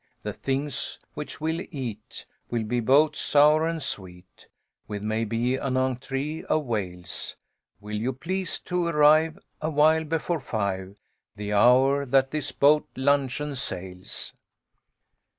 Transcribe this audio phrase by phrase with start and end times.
[0.23, 4.47] The things which we'll eat Will be boats, sour and sweet,
[4.87, 7.35] With maybe an entre'e of whales.
[7.79, 10.95] Will you please to arrive Awhile before five,
[11.35, 14.33] The hour that this boat luncheon sails.